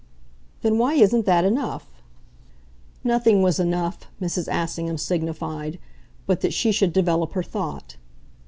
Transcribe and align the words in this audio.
"Then 0.63 0.79
why 0.79 0.95
isn't 0.95 1.27
that 1.27 1.45
enough?" 1.45 2.01
Nothing 3.03 3.43
was 3.43 3.59
enough, 3.59 4.07
Mrs. 4.19 4.47
Assingham 4.51 4.97
signified, 4.97 5.77
but 6.25 6.41
that 6.41 6.53
she 6.55 6.71
should 6.71 6.91
develop 6.91 7.33
her 7.33 7.43
thought. 7.43 7.97